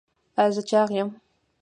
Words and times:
ایا 0.39 0.51
زه 0.55 0.61
چاغ 0.69 0.89
یم؟ 0.97 1.09